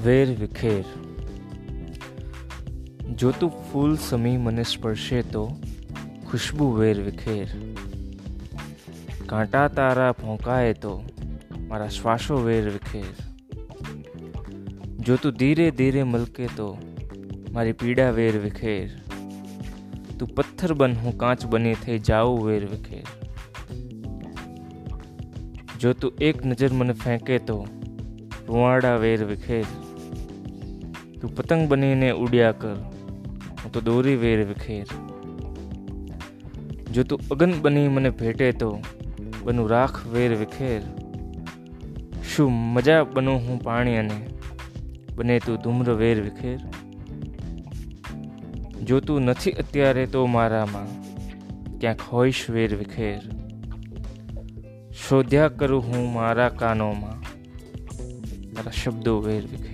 વેર 0.00 0.26
વિખેર 0.36 0.84
જો 3.16 3.32
તું 3.34 3.58
ફૂલ 3.66 3.92
સમી 4.02 4.38
મને 4.38 4.64
સ્પર્શે 4.66 5.20
તો 5.30 5.42
ખુશ્બુ 6.26 6.68
વેર 6.74 6.94
વિખેર 7.02 7.44
કાંટા 9.26 9.66
તારા 9.74 10.08
ભોંકાય 10.18 10.74
તો 10.78 10.94
મારા 11.66 11.92
શ્વાસો 11.92 12.40
વેર 12.42 12.64
વિખેર 12.68 13.12
જો 15.00 15.16
તું 15.16 15.36
ધીરે 15.36 15.68
ધીરે 15.74 16.02
મલકે 16.04 16.48
તો 16.56 16.68
મારી 17.50 17.76
પીડા 17.76 18.10
વેર 18.12 18.32
વિખેર 18.40 18.84
તું 20.18 20.34
પથ્થર 20.34 20.74
બન 20.74 20.98
હું 21.00 21.16
કાંચ 21.18 21.46
બની 21.48 21.76
થઈ 21.80 22.00
જાઉં 22.04 22.42
વેર 22.44 22.62
વિખેર 22.66 23.06
જો 25.78 25.92
તું 25.94 26.22
એક 26.22 26.44
નજર 26.44 26.70
મને 26.72 26.94
ફેંકે 27.00 27.38
તો 27.46 27.58
રૂવાડા 28.49 28.95
વેર 28.95 29.23
વિખેર. 29.23 29.63
તું 31.21 31.35
પતંગ 31.35 31.67
બનીને 31.67 32.11
ઉડ્યા 32.11 32.51
કર. 32.51 32.75
હું 33.63 33.71
તો 33.71 33.81
દોરી 33.81 34.15
વેર 34.15 34.47
વિખેર. 34.47 34.85
જો 36.93 37.03
તું 37.03 37.19
અગન 37.31 37.61
બની 37.61 37.87
મને 37.87 38.09
ભેટે 38.09 38.51
તો, 38.51 38.79
બનું 39.43 39.69
રાખ 39.69 40.07
વેર 40.07 40.35
વિખેર. 40.35 40.81
શું 42.35 42.51
મજા 42.51 43.03
બનું 43.03 43.35
હું 43.35 43.63
પાણી 43.63 43.97
અને 43.97 44.27
બને 45.15 45.39
તું 45.39 45.57
ધૂમ્ર 45.57 45.89
વેર 45.89 46.21
વિખેર. 46.21 46.59
જો 48.83 48.99
તું 48.99 49.21
નથી 49.21 49.51
અત્યારે 49.51 50.05
તો 50.05 50.25
મારામાં, 50.25 50.87
ક્યાંક 51.79 52.01
હોઈશ 52.01 52.49
વેર 52.49 52.75
વિખેર. 52.75 53.19
શોધ્યા 55.09 55.47
કરું 55.47 55.81
હું 55.81 56.13
મારા 56.13 56.49
કાનોમાં. 56.49 57.28
मेरा 58.59 58.71
शब्दों 58.75 59.21
वैर 59.23 59.45
विक 59.47 59.68